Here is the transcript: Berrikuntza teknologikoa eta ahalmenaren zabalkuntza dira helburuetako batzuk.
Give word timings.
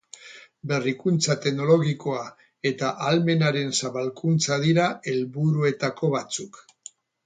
Berrikuntza 0.69 1.35
teknologikoa 1.43 2.23
eta 2.71 2.91
ahalmenaren 2.95 3.79
zabalkuntza 3.83 4.61
dira 4.67 4.93
helburuetako 5.15 6.15
batzuk. 6.21 6.65